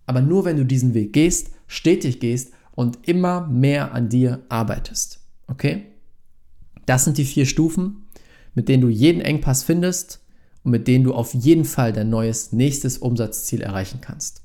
Aber 0.07 0.21
nur 0.21 0.45
wenn 0.45 0.57
du 0.57 0.65
diesen 0.65 0.95
Weg 0.95 1.13
gehst, 1.13 1.51
stetig 1.67 2.21
gehst 2.21 2.53
und 2.73 3.09
immer 3.09 3.47
mehr 3.47 3.93
an 3.93 4.09
dir 4.09 4.43
arbeitest. 4.49 5.21
Okay? 5.47 5.87
Das 6.87 7.05
sind 7.05 7.19
die 7.19 7.25
vier 7.25 7.47
Stufen, 7.47 8.07
mit 8.55 8.69
denen 8.69 8.83
du 8.83 8.89
jeden 8.89 9.21
Engpass 9.21 9.63
findest 9.63 10.21
und 10.63 10.71
mit 10.71 10.89
denen 10.89 11.05
du 11.05 11.15
auf 11.15 11.35
jeden 11.35 11.65
Fall 11.65 11.93
dein 11.93 12.11
neues 12.11 12.53
nächstes 12.53 12.99
Umsatzziel 12.99 13.63
erreichen 13.63 14.01
kannst. 14.01 14.43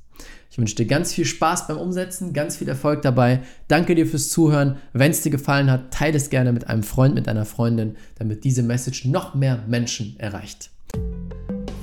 Ich 0.51 0.57
wünsche 0.57 0.75
dir 0.75 0.87
ganz 0.87 1.13
viel 1.13 1.25
Spaß 1.25 1.67
beim 1.67 1.77
Umsetzen, 1.77 2.33
ganz 2.33 2.57
viel 2.57 2.67
Erfolg 2.67 3.03
dabei. 3.03 3.41
Danke 3.67 3.93
dir 3.93 4.07
fürs 4.07 4.29
Zuhören. 4.29 4.77
Wenn 4.93 5.11
es 5.11 5.21
dir 5.21 5.29
gefallen 5.29 5.69
hat, 5.69 5.93
teile 5.93 6.17
es 6.17 6.29
gerne 6.29 6.51
mit 6.51 6.67
einem 6.67 6.83
Freund, 6.83 7.13
mit 7.13 7.27
einer 7.27 7.45
Freundin, 7.45 7.95
damit 8.17 8.43
diese 8.43 8.63
Message 8.63 9.05
noch 9.05 9.35
mehr 9.35 9.63
Menschen 9.67 10.19
erreicht. 10.19 10.71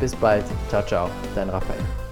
Bis 0.00 0.16
bald, 0.16 0.44
ciao, 0.70 0.82
ciao, 0.82 1.10
dein 1.34 1.50
Raphael. 1.50 2.09